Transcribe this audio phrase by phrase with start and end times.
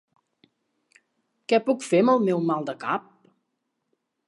[1.53, 3.07] Què puc fer amb el meu mal de cap?